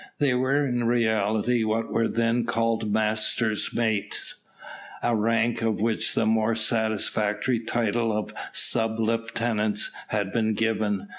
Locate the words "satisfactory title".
6.55-8.11